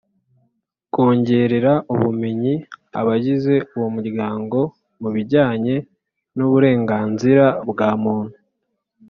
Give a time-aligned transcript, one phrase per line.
[0.93, 2.53] kongerera ubumenyi
[2.99, 4.57] abagize uwo muryango
[5.01, 5.75] mu bijyanye
[6.35, 8.35] n uburenganzira bwa Muntu